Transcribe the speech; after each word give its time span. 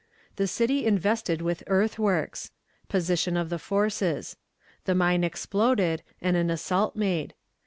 The 0.37 0.47
City 0.47 0.83
invested 0.83 1.43
with 1.43 1.61
Earthworks. 1.67 2.49
Position 2.89 3.37
of 3.37 3.49
the 3.51 3.59
Forces. 3.59 4.35
The 4.85 4.95
Mine 4.95 5.23
exploded, 5.23 6.01
and 6.19 6.35
an 6.35 6.49
Assault 6.49 6.95
made. 6.95 7.35